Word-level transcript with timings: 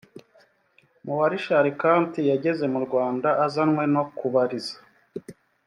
mu 1.05 1.13
wa 1.19 1.27
richard 1.33 1.67
kandt 1.81 2.13
yageze 2.31 2.65
mu 2.73 2.79
rwanda 2.85 3.29
azanywe 3.45 3.83
no 3.93 4.03
kubariza 4.17 4.75